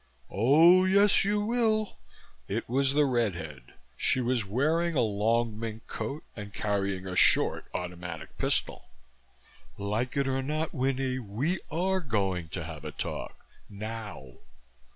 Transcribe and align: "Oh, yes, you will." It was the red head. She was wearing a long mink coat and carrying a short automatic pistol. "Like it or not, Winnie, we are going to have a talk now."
"Oh, 0.31 0.83
yes, 0.83 1.23
you 1.23 1.41
will." 1.41 1.99
It 2.47 2.67
was 2.67 2.93
the 2.93 3.05
red 3.05 3.35
head. 3.35 3.75
She 3.95 4.19
was 4.19 4.43
wearing 4.47 4.95
a 4.95 5.01
long 5.01 5.59
mink 5.59 5.85
coat 5.85 6.23
and 6.35 6.51
carrying 6.51 7.05
a 7.05 7.15
short 7.15 7.65
automatic 7.71 8.35
pistol. 8.39 8.89
"Like 9.77 10.17
it 10.17 10.27
or 10.27 10.41
not, 10.41 10.73
Winnie, 10.73 11.19
we 11.19 11.59
are 11.69 11.99
going 11.99 12.47
to 12.49 12.63
have 12.63 12.83
a 12.83 12.91
talk 12.91 13.45
now." 13.69 14.37